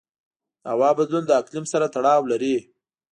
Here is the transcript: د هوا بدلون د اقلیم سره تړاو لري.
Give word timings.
د 0.63 0.65
هوا 0.73 0.89
بدلون 0.97 1.23
د 1.27 1.31
اقلیم 1.41 1.65
سره 1.73 1.85
تړاو 1.95 2.21
لري. 2.31 2.55